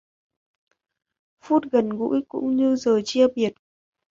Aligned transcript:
Phút 1.43 1.63
gần 1.71 1.89
gũi 1.89 2.21
cũng 2.27 2.55
như 2.55 2.75
giờ 2.75 3.01
chia 3.05 3.27
biệt 3.35 3.53